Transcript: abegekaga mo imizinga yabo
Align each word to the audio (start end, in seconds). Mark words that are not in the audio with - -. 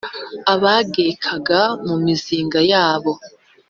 abegekaga 0.53 1.61
mo 1.85 1.93
imizinga 1.99 2.59
yabo 2.71 3.13